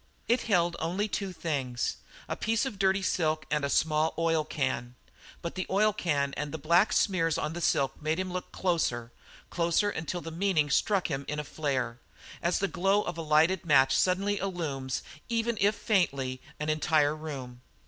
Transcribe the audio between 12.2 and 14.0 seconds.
as the glow of a lighted match